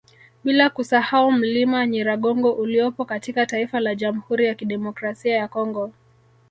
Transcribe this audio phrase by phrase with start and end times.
[0.43, 5.91] Bila kusahau mlima Nyiragongo uliopo katika taifa la Jamhuri ya Kidemokrasia ya Congo